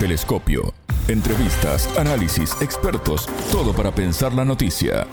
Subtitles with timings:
[0.00, 0.72] Telescopio.
[1.08, 5.06] Entrevistas, análisis, expertos, todo para pensar la noticia.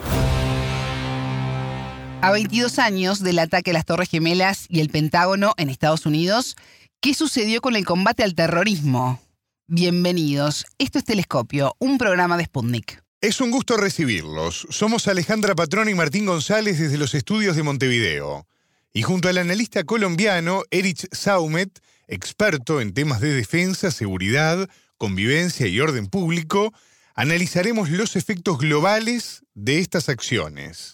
[2.22, 6.56] A 22 años del ataque a las Torres Gemelas y el Pentágono en Estados Unidos,
[7.02, 9.20] ¿qué sucedió con el combate al terrorismo?
[9.68, 10.66] Bienvenidos.
[10.78, 13.04] Esto es Telescopio, un programa de Sputnik.
[13.20, 14.68] Es un gusto recibirlos.
[14.70, 18.48] Somos Alejandra Patrón y Martín González desde los estudios de Montevideo.
[18.94, 21.78] Y junto al analista colombiano Erich Saumet,
[22.08, 26.74] experto en temas de defensa, seguridad, convivencia y orden público,
[27.16, 30.92] analizaremos los efectos globales de estas acciones.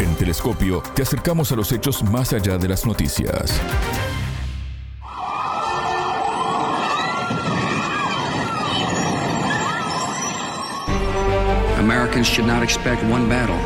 [0.00, 3.52] En Telescopio te acercamos a los hechos más allá de las noticias.
[11.78, 13.58] Americans should not expect one battle,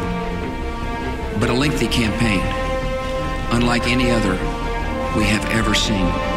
[1.38, 2.40] but a lengthy campaign,
[3.52, 4.38] unlike any other
[5.16, 6.33] we have ever seen.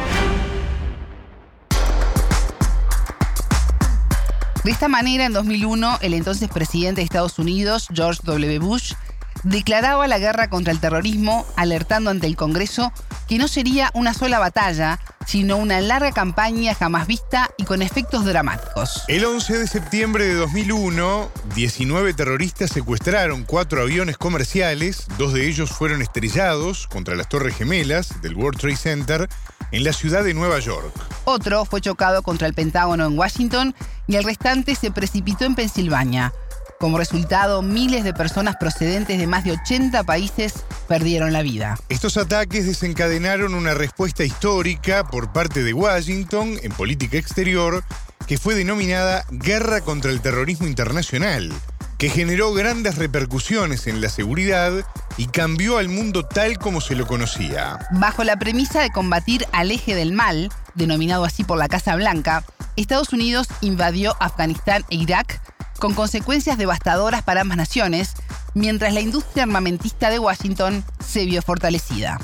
[4.68, 8.60] De esta manera, en 2001, el entonces presidente de Estados Unidos, George W.
[8.60, 8.96] Bush,
[9.44, 12.92] declaraba la guerra contra el terrorismo, alertando ante el Congreso
[13.30, 18.26] que no sería una sola batalla, sino una larga campaña jamás vista y con efectos
[18.26, 19.06] dramáticos.
[19.08, 25.72] El 11 de septiembre de 2001, 19 terroristas secuestraron cuatro aviones comerciales, dos de ellos
[25.72, 29.30] fueron estrellados contra las Torres Gemelas del World Trade Center
[29.72, 30.94] en la ciudad de Nueva York.
[31.26, 33.76] Otro fue chocado contra el Pentágono en Washington
[34.08, 36.34] y el restante se precipitó en Pensilvania.
[36.80, 41.78] Como resultado, miles de personas procedentes de más de 80 países perdieron la vida.
[41.90, 47.84] Estos ataques desencadenaron una respuesta histórica por parte de Washington en política exterior
[48.28, 51.52] que fue denominada Guerra contra el Terrorismo Internacional,
[51.98, 54.72] que generó grandes repercusiones en la seguridad
[55.18, 57.80] y cambió al mundo tal como se lo conocía.
[57.92, 62.44] Bajo la premisa de combatir al eje del mal, denominado así por la Casa Blanca,
[62.76, 65.42] Estados Unidos invadió Afganistán e Irak
[65.80, 68.14] con consecuencias devastadoras para ambas naciones,
[68.54, 72.20] mientras la industria armamentista de Washington se vio fortalecida.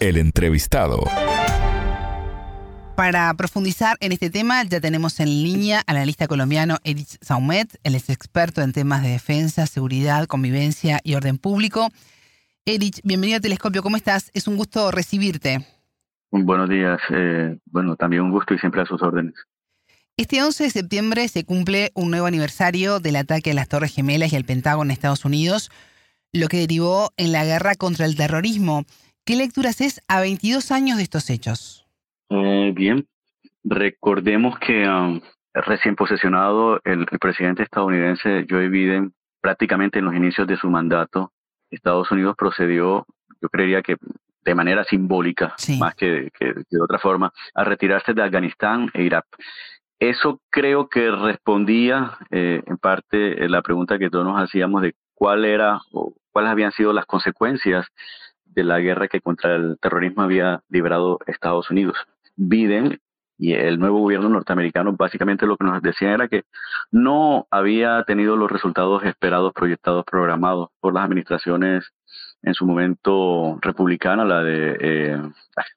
[0.00, 1.04] El entrevistado.
[2.96, 7.94] Para profundizar en este tema, ya tenemos en línea al analista colombiano Edith Saumet, él
[7.94, 11.88] es experto en temas de defensa, seguridad, convivencia y orden público.
[12.66, 14.30] Edith, bienvenido a Telescopio, ¿cómo estás?
[14.34, 15.66] Es un gusto recibirte.
[16.30, 19.34] Buenos días, eh, bueno, también un gusto y siempre a sus órdenes.
[20.18, 24.34] Este 11 de septiembre se cumple un nuevo aniversario del ataque a las Torres Gemelas
[24.34, 25.70] y al Pentágono en Estados Unidos,
[26.32, 28.84] lo que derivó en la guerra contra el terrorismo.
[29.24, 31.81] ¿Qué lecturas es a 22 años de estos hechos?
[32.34, 33.06] Eh, bien,
[33.62, 35.20] recordemos que um,
[35.52, 39.12] recién posesionado el, presidente estadounidense Joe Biden,
[39.42, 41.32] prácticamente en los inicios de su mandato,
[41.70, 43.06] Estados Unidos procedió,
[43.40, 43.96] yo creería que
[44.44, 49.26] de manera simbólica, más que, que, de otra forma, a retirarse de Afganistán e Irak.
[50.00, 55.44] Eso creo que respondía eh, en parte la pregunta que todos nos hacíamos de cuál
[55.44, 57.86] era o cuáles habían sido las consecuencias
[58.46, 61.96] de la guerra que contra el terrorismo había librado Estados Unidos.
[62.36, 62.98] Biden
[63.38, 66.44] y el nuevo gobierno norteamericano básicamente lo que nos decían era que
[66.90, 71.92] no había tenido los resultados esperados, proyectados, programados por las administraciones
[72.42, 75.16] en su momento republicana, la de, eh,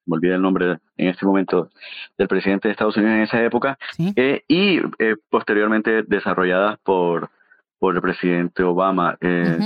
[0.05, 1.69] me olvidé el nombre en este momento
[2.17, 3.77] del presidente de Estados Unidos en esa época,
[4.15, 7.29] eh, y eh, posteriormente desarrolladas por,
[7.79, 9.17] por el presidente Obama.
[9.21, 9.59] Eh,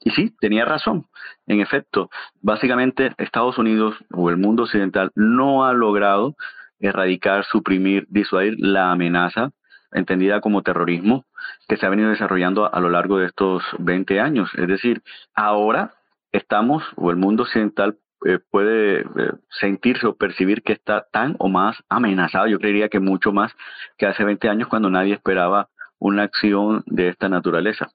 [0.00, 1.06] y sí, tenía razón.
[1.46, 6.36] En efecto, básicamente Estados Unidos o el mundo occidental no ha logrado
[6.78, 9.52] erradicar, suprimir, disuadir la amenaza
[9.92, 11.26] entendida como terrorismo
[11.68, 14.50] que se ha venido desarrollando a lo largo de estos 20 años.
[14.56, 15.02] Es decir,
[15.34, 15.94] ahora
[16.32, 19.04] estamos, o el mundo occidental eh, puede eh,
[19.48, 23.52] sentirse o percibir que está tan o más amenazado, yo creería que mucho más
[23.98, 25.68] que hace 20 años cuando nadie esperaba
[25.98, 27.90] una acción de esta naturaleza.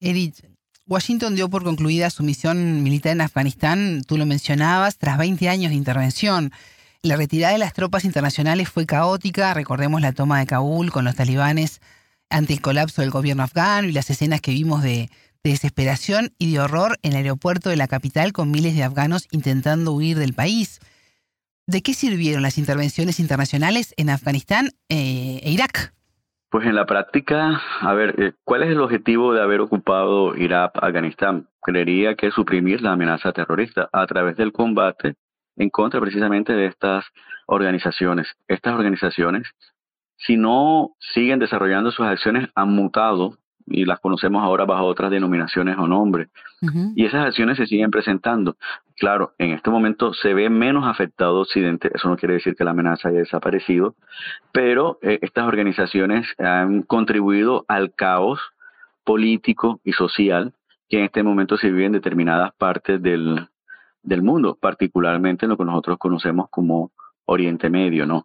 [0.00, 0.44] Edith,
[0.88, 5.70] Washington dio por concluida su misión militar en Afganistán, tú lo mencionabas, tras 20 años
[5.70, 6.50] de intervención.
[7.02, 11.14] La retirada de las tropas internacionales fue caótica, recordemos la toma de Kabul con los
[11.14, 11.80] talibanes
[12.30, 15.10] ante el colapso del gobierno afgano y las escenas que vimos de,
[15.44, 19.28] de desesperación y de horror en el aeropuerto de la capital con miles de afganos
[19.30, 20.80] intentando huir del país.
[21.66, 25.92] ¿De qué sirvieron las intervenciones internacionales en Afganistán eh, e Irak?
[26.50, 30.72] Pues en la práctica, a ver, eh, ¿cuál es el objetivo de haber ocupado Irak,
[30.80, 31.46] Afganistán?
[31.60, 35.16] Creería que suprimir la amenaza terrorista a través del combate
[35.56, 37.04] en contra precisamente de estas
[37.46, 38.28] organizaciones.
[38.46, 39.46] Estas organizaciones,
[40.16, 43.36] si no siguen desarrollando sus acciones, han mutado
[43.66, 46.28] y las conocemos ahora bajo otras denominaciones o nombres.
[46.96, 48.56] Y esas acciones se siguen presentando.
[48.98, 52.72] Claro, en este momento se ve menos afectado Occidente, eso no quiere decir que la
[52.72, 53.94] amenaza haya desaparecido,
[54.52, 58.40] pero eh, estas organizaciones han contribuido al caos
[59.04, 60.52] político y social
[60.88, 63.48] que en este momento se vive en determinadas partes del,
[64.02, 66.90] del mundo, particularmente en lo que nosotros conocemos como
[67.24, 68.24] Oriente Medio, ¿no?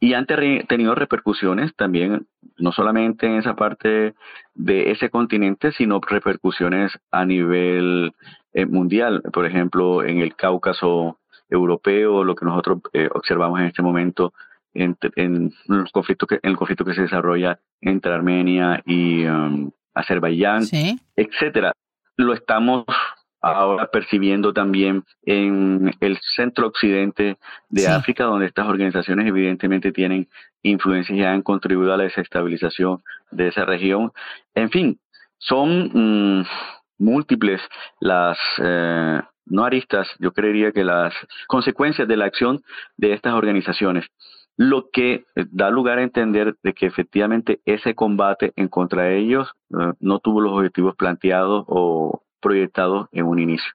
[0.00, 2.26] Y han tenido repercusiones también,
[2.58, 4.14] no solamente en esa parte
[4.54, 8.12] de ese continente, sino repercusiones a nivel
[8.54, 9.22] eh, mundial.
[9.32, 11.18] Por ejemplo, en el Cáucaso
[11.50, 14.32] europeo, lo que nosotros eh, observamos en este momento
[14.72, 20.64] en, los conflictos que, en el conflicto que se desarrolla entre Armenia y um, Azerbaiyán,
[21.14, 21.72] etcétera.
[22.16, 22.84] Lo estamos
[23.40, 27.36] ahora percibiendo también en el centro occidente
[27.68, 30.28] de África, donde estas organizaciones evidentemente tienen
[30.62, 34.12] influencias y han contribuido a la desestabilización de esa región.
[34.54, 34.98] En fin,
[35.38, 36.46] son mm,
[36.98, 37.60] múltiples
[38.00, 41.14] las, eh, no aristas, yo creería que las
[41.46, 42.62] consecuencias de la acción
[42.96, 44.06] de estas organizaciones
[44.56, 49.18] lo que eh, da lugar a entender de que efectivamente ese combate en contra de
[49.18, 53.72] ellos eh, no tuvo los objetivos planteados o proyectados en un inicio.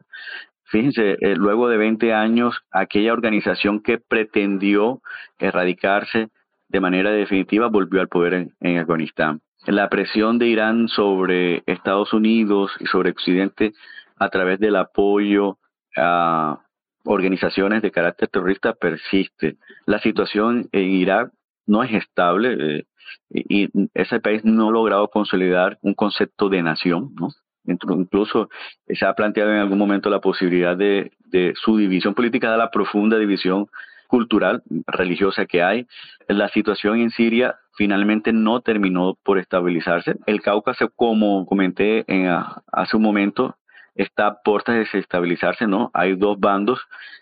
[0.66, 5.02] Fíjense, eh, luego de 20 años, aquella organización que pretendió
[5.40, 6.30] erradicarse
[6.68, 9.42] de manera definitiva volvió al poder en, Afganistán.
[9.66, 13.74] La presión de Irán sobre Estados Unidos y sobre Occidente
[14.18, 15.58] a través del apoyo
[15.96, 16.60] a
[17.06, 19.58] organizaciones de carácter terrorista persiste.
[19.86, 21.32] La situación en Irak
[21.66, 22.86] no es estable eh,
[23.30, 27.30] y ese país no ha logrado consolidar un concepto de nación, ¿no?
[27.66, 28.50] Incluso
[28.88, 31.12] se ha planteado en algún momento la posibilidad de,
[31.56, 33.68] su división política, de la profunda división
[34.10, 35.88] cultural, religiosa que hay.
[36.28, 40.16] La situación en Siria finalmente no terminó por estabilizarse.
[40.26, 42.28] El Cáucaso, como comenté en,
[42.72, 43.56] hace un momento,
[43.94, 45.92] está a puertas de desestabilizarse, ¿no?
[45.94, 46.80] Hay dos bandos.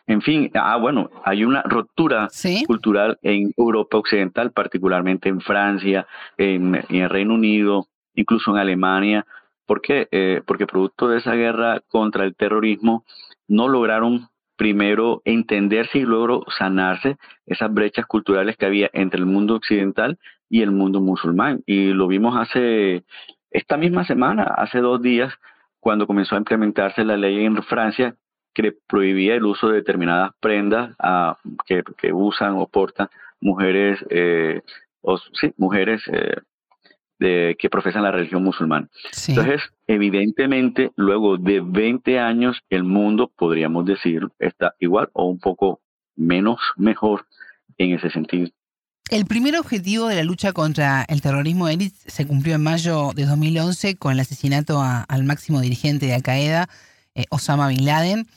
[0.08, 2.30] En fin, ah, bueno, hay una ruptura
[2.66, 6.08] cultural en Europa Occidental, particularmente en Francia,
[6.38, 9.26] en, en el Reino Unido, incluso en Alemania,
[9.68, 10.08] ¿Por qué?
[10.12, 13.04] Eh, porque producto de esa guerra contra el terrorismo
[13.50, 19.56] no lograron primero entenderse y luego sanarse esas brechas culturales que había entre el mundo
[19.56, 20.18] occidental
[20.50, 21.64] y el mundo musulmán.
[21.66, 23.04] Y lo vimos hace,
[23.52, 25.34] esta misma semana, hace dos días,
[25.80, 28.16] cuando comenzó a implementarse la ley en Francia
[28.54, 33.08] que prohibía el uso de determinadas prendas a, que, usan o portan
[33.40, 34.62] mujeres, eh,
[35.02, 36.38] o, sí, mujeres eh,
[37.20, 38.90] de, que profesan la religión musulmana.
[39.28, 45.82] Entonces, evidentemente, luego de 20 años, el mundo, podríamos decir, está igual o un poco
[46.16, 47.26] menos mejor
[47.78, 48.50] en ese sentido.
[49.10, 53.26] El primer objetivo de la lucha contra el terrorismo élite se cumplió en mayo de
[53.26, 56.68] 2011 con el asesinato al máximo dirigente de Al Qaeda,
[57.16, 58.28] eh, Osama Bin Laden.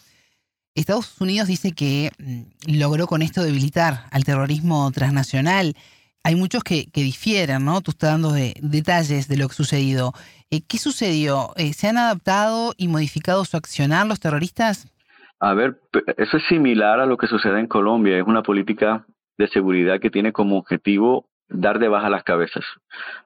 [0.76, 5.74] Estados Unidos dice que mm, logró con esto debilitar al terrorismo transnacional
[6.22, 7.80] hay muchos que, difieren, ¿no?
[7.80, 10.12] Tú estás dando detalles de lo que ha sucedido.
[10.50, 11.50] Eh, ¿Qué sucedió?
[11.56, 14.92] Eh, ¿Se han adaptado y modificado su accionar los terroristas?
[15.38, 15.80] A ver,
[16.18, 18.18] eso es similar a lo que sucede en Colombia.
[18.18, 19.06] Es una política
[19.38, 22.64] de seguridad que tiene como objetivo dar de baja las cabezas.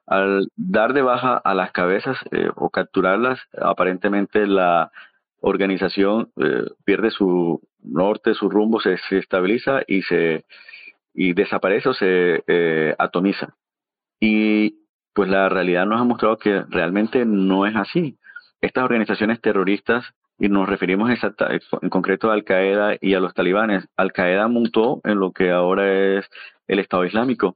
[0.07, 4.91] Al dar de baja a las cabezas eh, o capturarlas, aparentemente la
[5.41, 6.31] organización
[6.85, 10.45] pierde su norte, su rumbo, se estabiliza y se
[11.15, 13.55] y desaparece o se eh, atomiza.
[14.19, 18.17] Y pues la realidad nos ha mostrado que realmente no es así.
[18.61, 20.05] Estas organizaciones terroristas,
[20.37, 21.09] y nos referimos
[21.81, 25.51] en concreto a Al Qaeda y a los talibanes, Al Qaeda montó en lo que
[25.51, 26.25] ahora es
[26.67, 27.55] el Estado Islámico.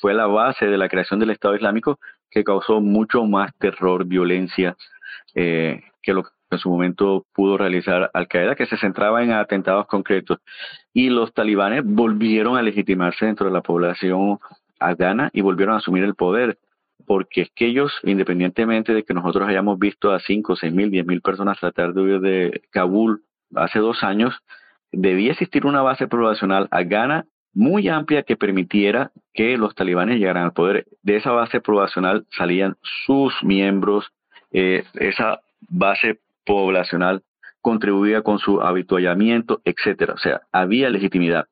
[0.00, 1.98] Fue la base de la creación del Estado Islámico
[2.30, 4.76] que causó mucho más terror, violencia
[5.34, 9.86] eh, que lo en su momento pudo realizar Al Qaeda, que se centraba en atentados
[9.86, 10.38] concretos.
[10.92, 14.38] Y los talibanes volvieron a legitimarse dentro de la población
[14.78, 16.58] afgana y volvieron a asumir el poder.
[17.06, 21.06] Porque es que ellos, independientemente de que nosotros hayamos visto a 5, 6 mil, 10
[21.06, 23.22] mil personas tratar de huir de Kabul
[23.54, 24.34] hace dos años,
[24.92, 30.52] debía existir una base poblacional afgana muy amplia que permitiera que los talibanes llegaran al
[30.52, 30.86] poder.
[31.02, 32.76] De esa base poblacional salían
[33.06, 34.12] sus miembros,
[34.52, 37.22] eh, esa base poblacional
[37.60, 40.14] contribuía con su habituallamiento, etcétera.
[40.14, 41.46] O sea, había legitimidad.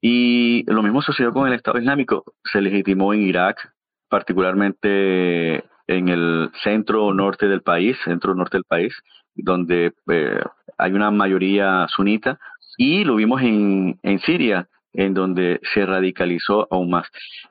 [0.00, 2.24] Y lo mismo sucedió con el Estado Islámico.
[2.44, 3.72] Se legitimó en Irak,
[4.08, 8.94] particularmente en el centro norte del país, centro norte del país,
[9.34, 10.40] donde eh,
[10.78, 12.38] hay una mayoría sunita,
[12.76, 17.06] y lo vimos en, en Siria, en donde se radicalizó aún más.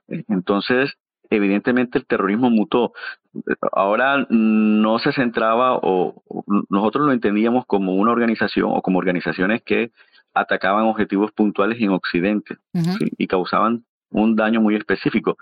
[0.08, 0.94] Entonces,
[1.32, 2.94] evidentemente el terrorismo mutó.
[3.72, 6.22] Ahora no se centraba o,
[6.70, 9.92] nosotros lo entendíamos como una organización o como organizaciones que
[10.34, 12.58] atacaban objetivos puntuales en Occidente
[13.18, 15.38] y causaban un daño muy específico.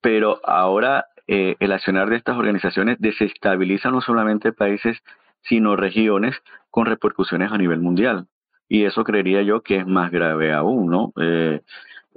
[0.00, 4.98] Pero ahora eh, el accionar de estas organizaciones desestabiliza no solamente países,
[5.42, 6.34] sino regiones
[6.70, 8.26] con repercusiones a nivel mundial.
[8.68, 11.12] Y eso creería yo que es más grave aún, ¿no?
[11.20, 11.60] Eh,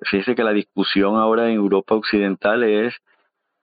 [0.03, 2.96] fíjese que la discusión ahora en Europa Occidental es,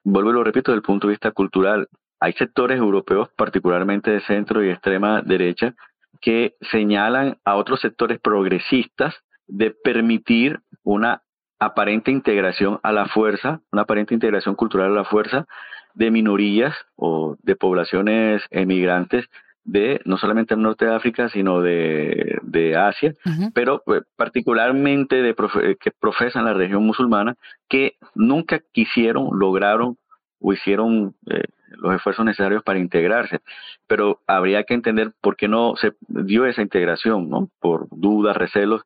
[0.05, 1.89] vuelvo y lo repito, desde el punto de vista cultural.
[2.21, 5.75] Hay sectores europeos, particularmente de centro y extrema derecha,
[6.21, 9.15] que señalan a otros sectores progresistas
[9.47, 11.23] de permitir una
[11.59, 15.47] aparente integración a la fuerza, una aparente integración cultural a la fuerza
[15.95, 19.27] de minorías o de poblaciones emigrantes
[19.65, 23.15] de no solamente el norte de África, sino de, de Asia,
[23.55, 25.35] pero eh, particularmente de
[25.81, 27.37] que profesan la región musulmana,
[27.69, 29.97] que nunca quisieron, lograron
[30.39, 31.45] o hicieron eh,
[31.79, 33.41] los esfuerzos necesarios para integrarse.
[33.87, 37.49] Pero habría que entender por qué no se dio esa integración, ¿no?
[37.61, 38.83] Por dudas, recelos,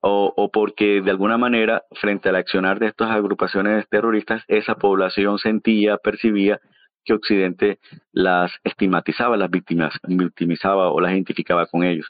[0.00, 5.38] o, o porque de alguna manera, frente al accionar de estas agrupaciones terroristas, esa población
[5.38, 6.60] sentía, percibía
[7.04, 7.78] que Occidente
[8.12, 12.06] las estigmatizaba, las victimizaba o las identificaba con ellos.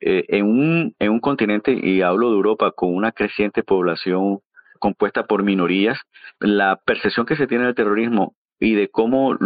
[0.00, 4.40] Eh, en, un, en un continente, y hablo de Europa, con una creciente población
[4.78, 5.98] compuesta por minorías,
[6.40, 9.36] la percepción que se tiene del terrorismo y de cómo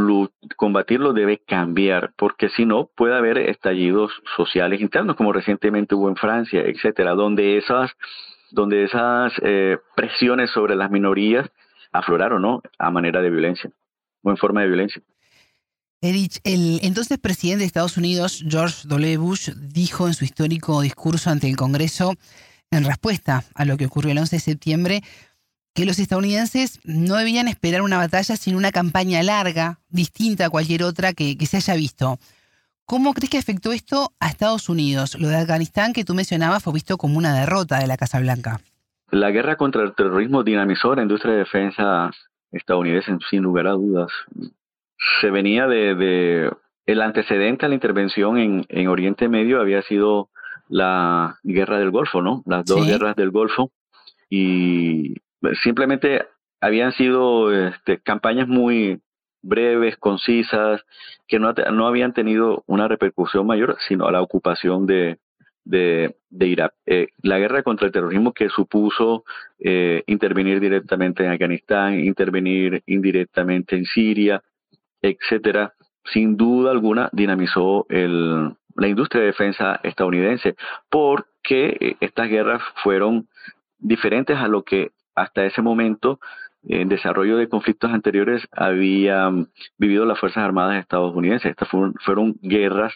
[0.56, 6.16] combatirlo debe cambiar, porque si no puede haber estallidos sociales internos, como recientemente hubo en
[6.16, 7.92] Francia, etcétera, donde esas,
[8.50, 11.50] donde esas eh, presiones sobre las minorías
[11.92, 12.62] afloraron, ¿no?
[12.78, 13.70] A manera de violencia
[14.26, 15.02] o en forma de violencia.
[16.00, 19.16] Erich, el entonces presidente de Estados Unidos, George W.
[19.16, 22.14] Bush, dijo en su histórico discurso ante el Congreso,
[22.70, 25.02] en respuesta a lo que ocurrió el 11 de septiembre,
[25.74, 30.82] que los estadounidenses no debían esperar una batalla sino una campaña larga, distinta a cualquier
[30.82, 32.18] otra que, que se haya visto.
[32.84, 35.18] ¿Cómo crees que afectó esto a Estados Unidos?
[35.18, 38.60] Lo de Afganistán que tú mencionabas fue visto como una derrota de la Casa Blanca.
[39.10, 42.10] La guerra contra el terrorismo dinamizó la industria de defensa
[42.52, 44.10] estadounidense, sin lugar a dudas.
[45.20, 46.50] Se venía de,
[46.86, 50.30] el antecedente a la intervención en, en, Oriente Medio había sido
[50.68, 52.42] la guerra del Golfo, ¿no?
[52.46, 53.70] Las dos guerras del Golfo
[54.28, 55.14] y
[55.62, 56.26] simplemente
[56.60, 59.00] habían sido este, campañas muy
[59.42, 60.84] breves, concisas,
[61.28, 65.18] que no, no habían tenido una repercusión mayor, sino a la ocupación de,
[65.66, 66.74] de, Irak.
[66.86, 69.24] Eh, la guerra contra el terrorismo que supuso
[69.58, 74.42] eh, intervenir directamente en Afganistán, intervenir indirectamente en Siria,
[75.02, 80.54] etcétera, sin duda alguna dinamizó el, la industria de defensa estadounidense,
[80.88, 83.28] porque eh, estas guerras fueron
[83.78, 86.20] diferentes a lo que hasta ese momento
[86.68, 91.50] en desarrollo de conflictos anteriores habían vivido las Fuerzas Armadas estadounidenses.
[91.50, 92.94] Estas fueron, fueron guerras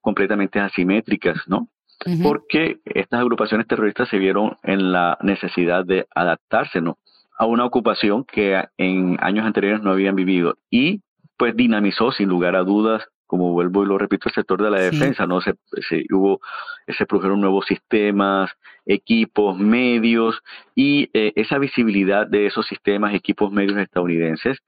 [0.00, 1.68] completamente asimétricas, ¿no?
[2.22, 6.98] Porque estas agrupaciones terroristas se vieron en la necesidad de adaptarse ¿no?
[7.38, 11.00] a una ocupación que en años anteriores no habían vivido y
[11.36, 14.78] pues dinamizó sin lugar a dudas como vuelvo y lo repito, el sector de la
[14.78, 15.40] defensa, ¿no?
[15.40, 15.54] Se,
[15.88, 16.40] se, hubo,
[16.86, 18.50] se produjeron nuevos sistemas,
[18.84, 20.40] equipos, medios,
[20.74, 24.58] y eh, esa visibilidad de esos sistemas, equipos, medios estadounidenses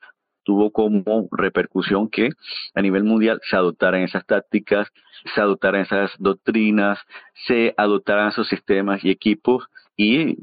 [0.48, 2.30] tuvo como repercusión que
[2.74, 4.88] a nivel mundial se adoptaran esas tácticas,
[5.34, 6.98] se adoptaran esas doctrinas,
[7.46, 10.38] se adoptaran esos sistemas y equipos y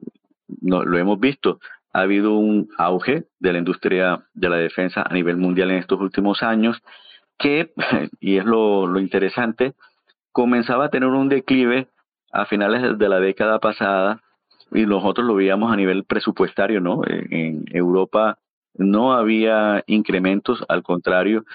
[0.61, 1.59] lo hemos visto,
[1.91, 5.99] ha habido un auge de la industria de la defensa a nivel mundial en estos
[5.99, 6.83] últimos años
[7.39, 7.73] que,
[8.19, 9.73] y es lo, lo interesante,
[10.31, 11.87] comenzaba a tener un declive
[12.31, 14.21] a finales de la década pasada
[14.71, 17.01] y nosotros lo veíamos a nivel presupuestario, ¿no?
[17.07, 18.37] En Europa
[18.77, 21.45] no había incrementos, al contrario,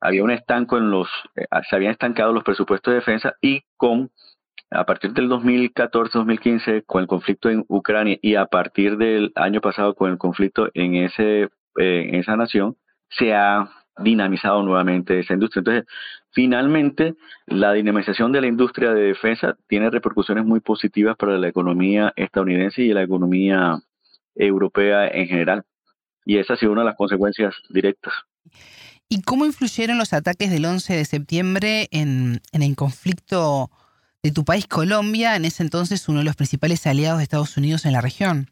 [0.00, 4.10] había un estanco en los, eh, se habían estancado los presupuestos de defensa y con,
[4.70, 9.94] a partir del 2014-2015, con el conflicto en Ucrania y a partir del año pasado
[9.94, 11.48] con el conflicto en, ese, eh,
[12.08, 12.76] en esa nación,
[13.08, 15.60] se ha dinamizado nuevamente esa industria.
[15.60, 15.84] Entonces,
[16.32, 17.14] finalmente,
[17.46, 22.82] la dinamización de la industria de defensa tiene repercusiones muy positivas para la economía estadounidense
[22.82, 23.78] y la economía
[24.34, 25.64] europea en general.
[26.26, 28.12] Y esa ha sido una de las consecuencias directas.
[29.08, 33.70] ¿Y cómo influyeron los ataques del 11 de septiembre en, el conflicto
[34.22, 37.86] de tu país, Colombia, en ese entonces uno de los principales aliados de Estados Unidos
[37.86, 38.50] en la región?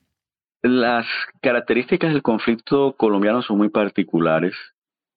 [0.63, 1.07] Las
[1.43, 4.55] características del conflicto colombiano son muy particulares,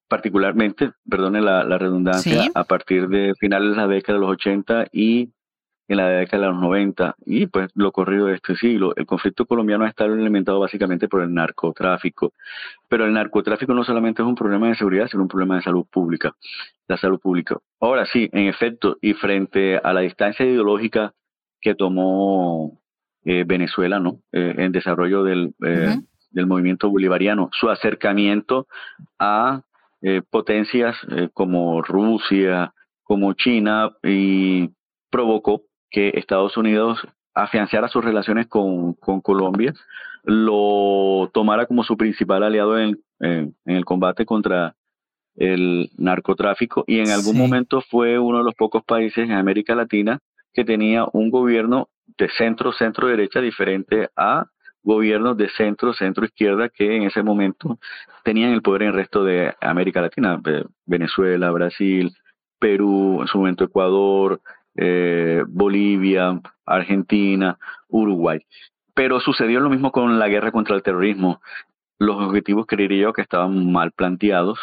[0.08, 5.30] particularmente, perdone la, redundancia, a partir de finales de la década de los 80 y
[5.88, 8.94] en la década de los 90 y pues lo corrido de este siglo.
[8.94, 12.34] El conflicto colombiano ha estado alimentado básicamente por el narcotráfico,
[12.88, 15.86] pero el narcotráfico no solamente es un problema de seguridad, sino un problema de salud
[15.90, 16.34] pública,
[16.86, 17.56] la salud pública.
[17.80, 21.14] Ahora sí, en efecto, y frente a la distancia ideológica
[21.60, 22.78] que tomó
[23.24, 24.20] eh, Venezuela, ¿no?
[24.32, 25.96] Eh, en desarrollo del, eh,
[26.30, 28.66] del movimiento bolivariano, su acercamiento
[29.18, 29.62] a
[30.30, 30.96] potencias
[31.34, 34.70] como Rusia, como China, y
[35.10, 37.00] provocó que Estados Unidos
[37.34, 39.72] afianzara sus relaciones con, Colombia,
[40.24, 44.74] lo tomara como su principal aliado en, el combate contra
[45.36, 46.84] el narcotráfico.
[46.86, 50.18] Y en algún momento fue uno de los pocos países en América Latina
[50.52, 54.46] que tenía un gobierno de centro, centro derecha diferente a
[54.82, 57.78] gobiernos de centro, centro izquierda que en ese momento
[58.24, 60.40] tenían el poder en el resto de América Latina,
[60.86, 62.12] Venezuela, Brasil,
[62.58, 64.40] Perú, en su momento Ecuador,
[64.80, 67.58] eh, Bolivia, Argentina,
[67.88, 68.38] Uruguay.
[68.94, 71.40] Pero sucedió lo mismo con la guerra contra el terrorismo.
[71.98, 74.58] Los objetivos creería yo que estaban mal planteados,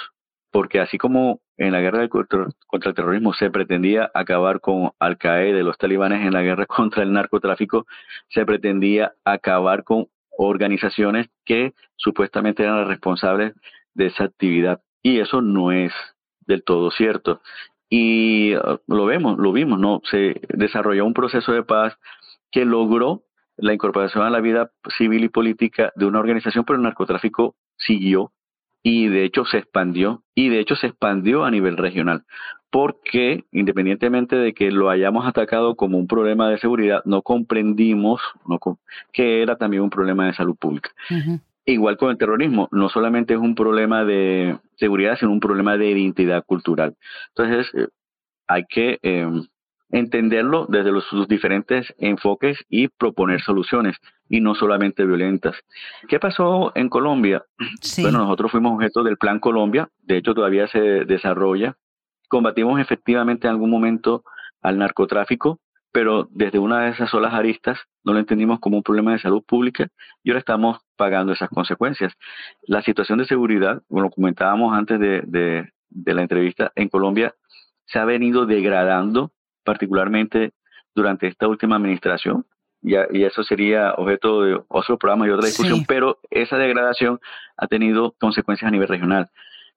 [0.51, 5.59] porque así como en la guerra contra, el terrorismo se pretendía acabar con Al Qaeda
[5.59, 7.85] y los talibanes en la guerra contra el narcotráfico,
[8.29, 10.07] se pretendía acabar con
[10.37, 13.53] organizaciones que supuestamente eran las responsables
[13.93, 14.81] de esa actividad.
[15.01, 15.91] Y eso no es
[16.47, 17.41] del todo cierto
[17.89, 20.01] y uh, lo vemos, lo vimos, ¿no?
[20.09, 21.97] Se desarrolló un proceso de paz
[22.51, 23.23] que logró
[23.57, 28.31] la incorporación a la vida civil y política de una organización, pero el narcotráfico siguió
[28.83, 32.25] y de hecho se expandió y de hecho se expandió a nivel regional
[32.75, 38.19] porque independientemente de que lo hayamos atacado como un problema de seguridad, no comprendimos
[39.13, 40.91] que era también un problema de salud pública.
[41.65, 45.89] Igual con el terrorismo, no solamente es un problema de seguridad, sino un problema de
[45.89, 46.95] identidad cultural.
[47.29, 47.87] Entonces, eh,
[48.47, 49.47] hay que em,
[49.89, 53.97] entenderlo desde los, sus diferentes enfoques y proponer soluciones,
[54.29, 55.55] y no solamente violentas.
[56.07, 57.43] ¿Qué pasó en Colombia?
[58.01, 61.77] Bueno, nosotros fuimos objeto del Plan Colombia, de hecho todavía se desarrolla.
[62.27, 64.23] Combatimos efectivamente en algún momento
[64.61, 65.59] al narcotráfico,
[65.91, 69.43] pero desde una de esas solas aristas no lo entendimos como un problema de salud
[69.45, 69.87] pública
[70.23, 72.13] y ahora estamos pagando esas consecuencias.
[72.63, 77.33] La situación de seguridad, como comentábamos antes de, la entrevista, en Colombia
[77.85, 79.31] se ha venido degradando,
[79.63, 80.53] particularmente
[80.93, 82.45] durante esta última administración,
[82.81, 87.19] y, y eso sería objeto de otro programa y otra discusión, pero esa degradación
[87.57, 89.29] ha tenido consecuencias a nivel regional.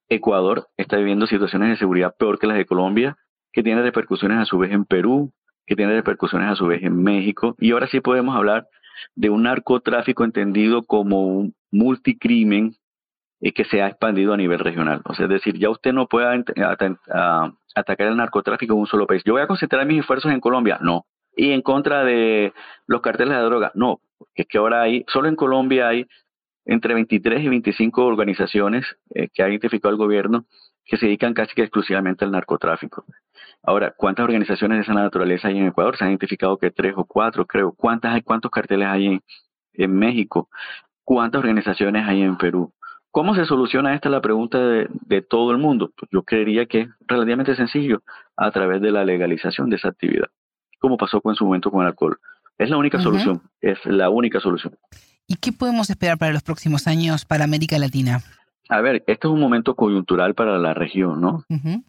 [0.09, 3.17] Ecuador está viviendo situaciones de seguridad peor que las de Colombia,
[3.53, 5.33] que tiene repercusiones a su vez en Perú,
[5.67, 7.55] que tiene repercusiones a su vez en México.
[7.59, 8.69] Y ahora sí podemos hablar
[9.15, 12.75] de un narcotráfico entendido como un multicrimen
[13.41, 15.01] eh, que se ha expandido a nivel regional.
[15.05, 16.45] O sea, es decir, ya usted no puede
[17.75, 19.23] atacar el narcotráfico en un solo país.
[19.25, 21.07] Yo voy a concentrar mis esfuerzos en Colombia, no.
[21.37, 22.53] Y en contra de
[22.87, 24.01] los carteles de droga, no.
[24.35, 26.07] Es que ahora hay, solo en Colombia hay
[26.65, 28.85] entre 23 y 25 organizaciones
[29.15, 30.45] eh, que ha identificado el gobierno
[30.89, 33.05] que se dedican casi que exclusivamente al narcotráfico.
[33.63, 35.97] Ahora, ¿cuántas organizaciones de esa naturaleza hay en Ecuador?
[35.97, 37.73] Se han identificado que tres o cuatro, creo.
[37.73, 39.21] ¿Cuántas hay, cuántos carteles hay
[39.75, 40.49] en, México?
[41.05, 42.73] ¿Cuántas organizaciones hay en Perú?
[43.11, 45.93] ¿Cómo se soluciona esta la pregunta de, todo el mundo?
[45.95, 48.03] Pues yo creería que es relativamente sencillo
[48.37, 50.29] a través de la legalización de esa actividad,
[50.79, 52.19] como pasó con, en su momento con el alcohol.
[52.57, 54.75] Es la única solución, es la única solución.
[55.27, 58.23] ¿Y qué podemos esperar para los próximos años para América Latina?
[58.69, 61.45] A ver, este es un momento coyuntural para la región, ¿no?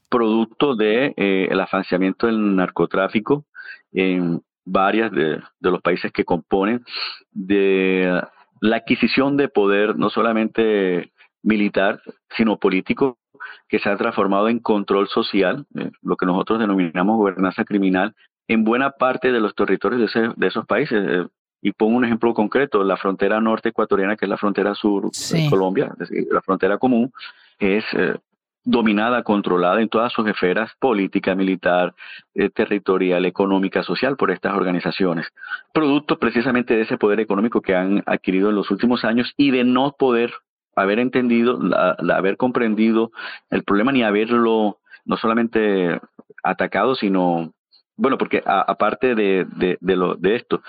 [0.09, 3.45] Producto de eh, el afanciamiento del narcotráfico
[3.91, 6.83] en varias de, los países que componen,
[7.31, 8.21] de
[8.61, 11.11] la adquisición de poder no solamente
[11.43, 12.01] militar,
[12.37, 13.17] sino político,
[13.67, 18.15] que se ha transformado en control social, eh, lo que nosotros denominamos gobernanza criminal,
[18.47, 21.03] en buena parte de los territorios de, de esos países.
[21.05, 21.27] Eh,
[21.61, 25.49] y pongo un ejemplo concreto, la frontera norte ecuatoriana, que es la frontera sur de
[25.49, 27.11] Colombia, es decir, la frontera común,
[27.59, 28.15] es eh,
[28.63, 31.93] dominada, controlada en todas sus esferas, política, militar,
[32.35, 35.27] eh, territorial, económica, social, por estas organizaciones.
[35.73, 39.63] Producto precisamente de ese poder económico que han adquirido en los últimos años y de
[39.63, 40.33] no poder
[40.75, 41.59] haber entendido,
[42.13, 43.11] haber comprendido
[43.49, 45.99] el problema ni haberlo no solamente
[46.43, 47.51] atacado, sino,
[47.97, 50.61] bueno, porque aparte de, de, de, lo, de esto,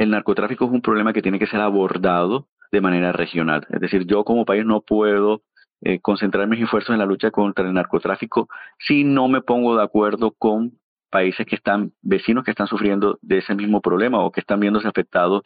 [0.00, 3.66] el narcotráfico es un problema que tiene que ser abordado de manera regional.
[3.68, 5.42] Es decir, yo como país no puedo
[5.82, 9.82] eh, concentrar mis esfuerzos en la lucha contra el narcotráfico si no me pongo de
[9.82, 10.78] acuerdo con
[11.10, 14.88] países que están, vecinos que están sufriendo de ese mismo problema o que están viéndose
[14.88, 15.42] afectados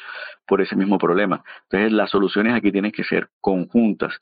[0.46, 1.42] por ese mismo problema.
[1.64, 4.14] Entonces, las soluciones aquí tienen que ser conjuntas,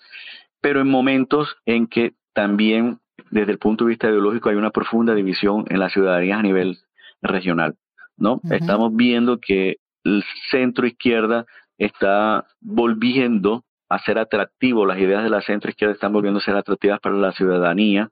[0.63, 5.15] pero en momentos en que también, desde el punto de vista ideológico, hay una profunda
[5.15, 6.79] división en las ciudadanías a nivel
[7.21, 7.75] regional.
[8.17, 8.41] ¿no?
[8.51, 11.47] Estamos viendo que el centro izquierda
[11.79, 16.57] está volviendo a ser atractivo, las ideas de la centro izquierda están volviendo a ser
[16.57, 18.11] atractivas para la ciudadanía,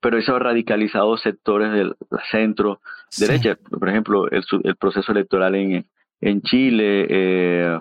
[0.00, 1.94] pero eso ha radicalizado sectores del
[2.30, 2.80] centro
[3.18, 5.86] derecha, por ejemplo, el, el, proceso electoral en,
[6.20, 7.78] en Chile, eh,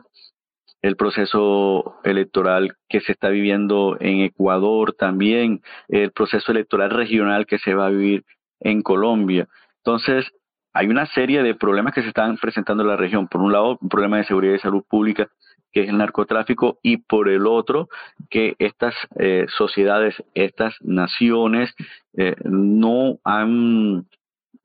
[0.82, 7.60] el proceso electoral que se está viviendo en Ecuador también, el proceso electoral regional que
[7.60, 8.26] se va a vivir
[8.60, 9.48] en Colombia.
[9.78, 10.32] Entonces,
[10.74, 13.28] hay una serie de problemas que se están presentando en la región.
[13.28, 15.30] Por un lado, un problema de seguridad y salud pública,
[15.72, 17.90] que es el narcotráfico, y por el otro,
[18.30, 21.74] que estas eh, sociedades, estas naciones
[22.14, 24.06] eh, no han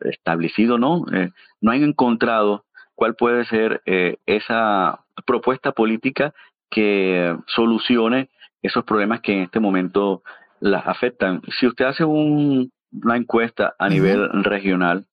[0.00, 2.64] establecido, no, eh, no han encontrado
[2.94, 3.82] cuál puede ser
[4.24, 6.32] esa propuesta política
[6.70, 8.30] que solucione
[8.62, 10.22] esos problemas que en este momento
[10.60, 11.42] las afectan.
[11.58, 15.06] Si usted hace una encuesta a nivel regional,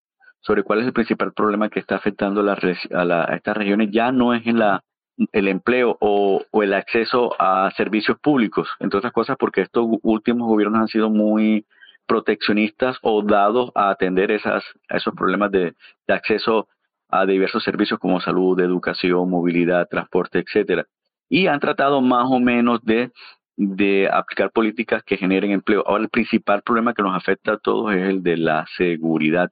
[0.44, 4.46] sobre cuál es el principal problema que está afectando a, estas regiones ya no es
[4.46, 4.84] la
[5.32, 10.82] el empleo o, el acceso a servicios públicos, entre otras cosas porque estos últimos gobiernos
[10.82, 11.66] han sido muy
[12.08, 15.76] proteccionistas o dados a atender esas, esos problemas de,
[16.08, 16.68] acceso
[17.10, 20.86] a diversos servicios como salud, educación, movilidad, transporte, etcétera.
[21.30, 23.12] Y han tratado más o menos de
[23.56, 25.84] de aplicar políticas que generen empleo.
[25.86, 29.52] Ahora, el principal problema que nos afecta a todos es el de la seguridad.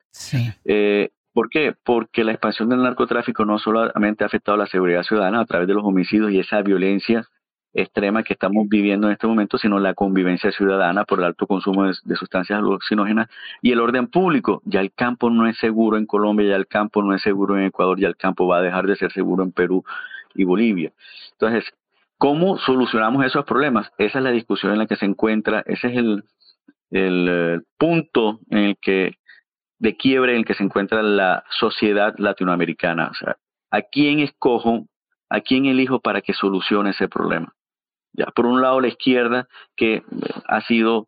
[0.65, 1.73] Eh, ¿Por qué?
[1.83, 5.67] Porque la expansión del narcotráfico no solamente ha afectado a la seguridad ciudadana a través
[5.67, 7.25] de los homicidios y esa violencia
[7.73, 11.85] extrema que estamos viviendo en este momento, sino la convivencia ciudadana por el alto consumo
[11.85, 13.29] de, de, sustancias alucinógenas
[13.61, 14.61] y el orden público.
[14.65, 17.63] Ya el campo no es seguro en Colombia, ya el campo no es seguro en
[17.63, 19.85] Ecuador, ya el campo va a dejar de ser seguro en Perú
[20.35, 20.91] y Bolivia.
[21.31, 21.71] Entonces,
[22.21, 23.91] ¿Cómo solucionamos esos problemas?
[23.97, 26.23] Esa es la discusión en la que se encuentra, ese es el,
[26.91, 29.15] eh, punto en el que
[29.79, 33.07] de quiebre en el que se encuentra la sociedad latinoamericana.
[33.09, 33.37] O sea,
[33.71, 34.85] ¿a quién escojo,
[35.29, 37.55] a quién elijo para que solucione ese problema?
[38.35, 40.03] Por un lado la izquierda que eh,
[40.45, 41.07] ha sido,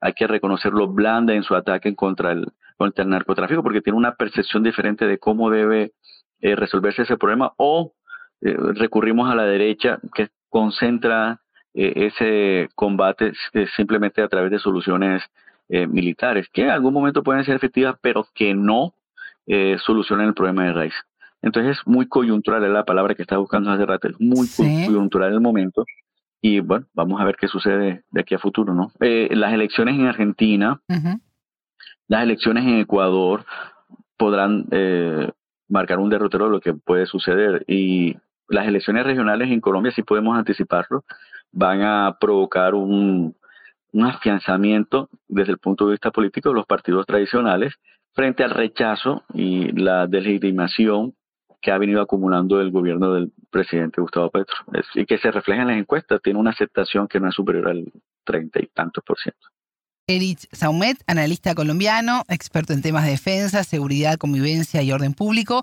[0.00, 2.46] hay que reconocerlo, blanda en su ataque contra el,
[2.78, 5.92] contra el narcotráfico porque tiene una percepción diferente de cómo debe
[6.40, 7.92] eh, resolverse ese problema o
[8.40, 11.40] recurrimos a la derecha que concentra
[11.74, 15.20] eh, ese combate eh, simplemente a través de soluciones
[15.68, 18.94] eh, militares, que en algún momento pueden ser efectivas, pero que no
[19.84, 20.94] solucionan el problema de raíz.
[21.42, 24.46] Entonces es muy coyuntural, es la palabra que está buscando hace rato, es muy
[24.86, 25.84] coyuntural el momento.
[26.40, 28.92] Y bueno, vamos a ver qué sucede de aquí a futuro, ¿no?
[29.00, 30.80] las elecciones en Argentina,
[32.08, 33.44] las elecciones en Ecuador
[34.16, 34.66] podrán
[35.68, 37.64] marcar un derrotero de lo que puede suceder.
[37.68, 38.16] Y
[38.48, 41.04] las elecciones regionales en Colombia, si podemos anticiparlo,
[41.52, 43.36] van a provocar un,
[44.02, 47.74] afianzamiento desde el punto de vista político de los partidos tradicionales
[48.12, 51.14] frente al rechazo y la deslegitimación
[51.60, 54.56] que ha venido acumulando el gobierno del presidente Gustavo Petro
[54.94, 57.90] y que se refleja en las encuestas, tiene una aceptación que no es superior al
[58.24, 59.46] treinta y tantos por ciento.
[60.06, 65.62] Erich Saumet, analista colombiano, experto en temas de defensa, seguridad, convivencia y orden público.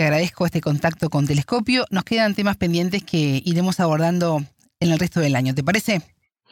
[0.00, 1.84] Te agradezco este contacto con Telescopio.
[1.90, 4.38] Nos quedan temas pendientes que iremos abordando
[4.80, 5.54] en el resto del año.
[5.54, 6.00] ¿Te parece?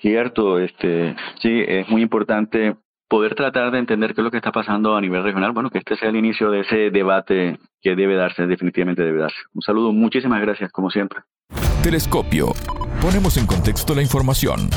[0.02, 2.76] Cierto, este, sí, es muy importante
[3.08, 5.52] poder tratar de entender qué es lo que está pasando a nivel regional.
[5.52, 9.38] Bueno, que este sea el inicio de ese debate que debe darse, definitivamente debe darse.
[9.54, 11.20] Un saludo, muchísimas gracias, como siempre.
[11.82, 12.48] Telescopio.
[13.00, 14.68] Ponemos en contexto la información.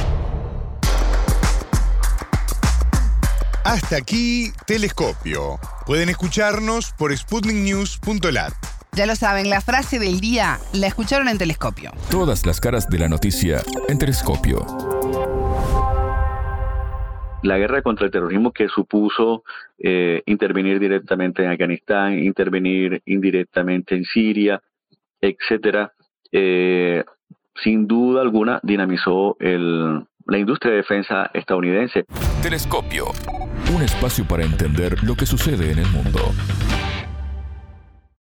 [3.63, 5.59] Hasta aquí, Telescopio.
[5.85, 8.53] Pueden escucharnos por sputniknews.lat.
[8.93, 11.91] Ya lo saben, la frase del día la escucharon en Telescopio.
[12.09, 14.65] Todas las caras de la noticia en Telescopio.
[17.43, 19.43] La guerra contra el terrorismo que supuso
[19.77, 24.61] eh, intervenir directamente en Afganistán, intervenir indirectamente en Siria,
[25.21, 25.93] etcétera,
[26.31, 27.03] eh,
[27.63, 32.05] sin duda alguna dinamizó el, la industria de defensa estadounidense.
[32.41, 33.05] Telescopio,
[33.73, 36.19] un espacio para entender lo que sucede en el mundo.